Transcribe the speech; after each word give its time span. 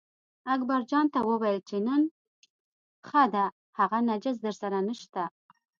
اکبرجان 0.53 1.05
ته 1.13 1.19
یې 1.21 1.27
وویل 1.29 1.59
چې 1.69 1.77
نن 1.87 2.01
ښه 3.07 3.23
ده 3.33 3.45
هغه 3.77 3.97
نجس 4.09 4.35
درسره 4.45 4.77
نشته. 4.87 5.23